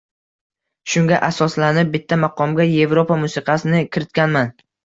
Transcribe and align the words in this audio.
Shunga 0.93 1.19
asoslanib, 1.27 1.93
bitta 1.97 2.19
maqomga 2.23 2.67
yevropa 2.71 3.21
musiqasini 3.27 3.87
kiritganman. 3.95 4.55